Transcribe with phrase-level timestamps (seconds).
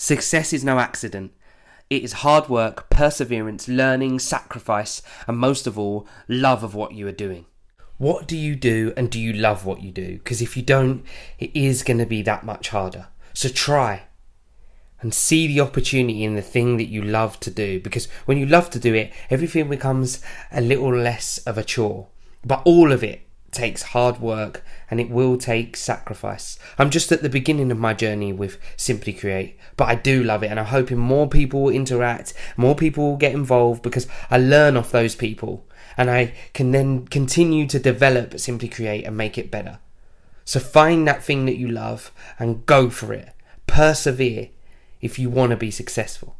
[0.00, 1.32] Success is no accident.
[1.90, 7.08] It is hard work, perseverance, learning, sacrifice, and most of all, love of what you
[7.08, 7.46] are doing.
[7.96, 10.18] What do you do and do you love what you do?
[10.18, 11.04] Because if you don't,
[11.40, 13.08] it is going to be that much harder.
[13.34, 14.04] So try
[15.00, 17.80] and see the opportunity in the thing that you love to do.
[17.80, 20.20] Because when you love to do it, everything becomes
[20.52, 22.06] a little less of a chore.
[22.44, 26.58] But all of it takes hard work and it will take sacrifice.
[26.78, 30.42] I'm just at the beginning of my journey with Simply Create, but I do love
[30.42, 34.38] it and I'm hoping more people will interact, more people will get involved because I
[34.38, 39.36] learn off those people and I can then continue to develop Simply Create and make
[39.36, 39.78] it better.
[40.44, 43.34] So find that thing that you love and go for it.
[43.66, 44.48] Persevere
[45.00, 46.38] if you want to be successful.